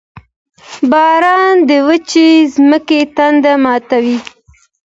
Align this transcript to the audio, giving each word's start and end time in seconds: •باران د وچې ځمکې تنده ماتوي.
•باران 0.91 1.55
د 1.69 1.71
وچې 1.87 2.27
ځمکې 2.53 2.99
تنده 3.15 3.53
ماتوي. 3.63 4.17